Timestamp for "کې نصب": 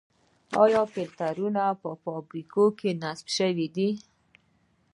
2.79-3.27